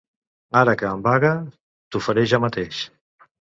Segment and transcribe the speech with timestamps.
[0.61, 1.31] Ara que em vaga,
[1.91, 2.81] t'ho faré jo mateix.